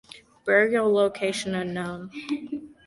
[0.45, 2.09] Burial location unknown.